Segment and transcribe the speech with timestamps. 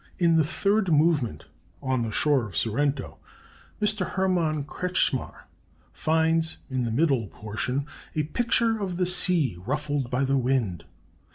[0.17, 1.43] In the third movement,
[1.79, 3.19] "On the Shore of Sorrento,"
[3.79, 4.03] Mr.
[4.13, 5.43] Hermann Kretzschmar
[5.93, 7.85] finds (in the middle portion)
[8.15, 10.85] a picture of the sea ruffled by the wind.